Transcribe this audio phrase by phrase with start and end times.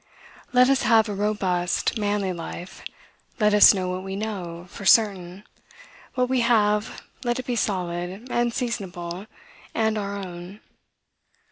[0.51, 2.81] Let us have a robust, manly life;
[3.39, 5.43] let us know what we know, for certain;
[6.15, 9.27] what we have, let it be solid, and seasonable,
[9.75, 10.59] and our own.